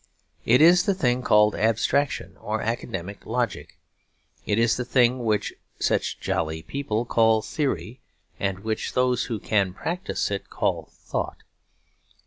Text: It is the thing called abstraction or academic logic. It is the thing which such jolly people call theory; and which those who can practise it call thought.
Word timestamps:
It 0.45 0.61
is 0.63 0.85
the 0.85 0.95
thing 0.95 1.21
called 1.21 1.53
abstraction 1.53 2.35
or 2.37 2.59
academic 2.59 3.23
logic. 3.27 3.77
It 4.47 4.57
is 4.57 4.75
the 4.75 4.83
thing 4.83 5.23
which 5.23 5.53
such 5.79 6.19
jolly 6.19 6.63
people 6.63 7.05
call 7.05 7.43
theory; 7.43 8.01
and 8.39 8.61
which 8.61 8.93
those 8.93 9.25
who 9.25 9.39
can 9.39 9.73
practise 9.73 10.31
it 10.31 10.49
call 10.49 10.89
thought. 10.91 11.43